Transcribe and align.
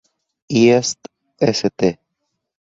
East 0.59 0.97
St. 1.37 1.83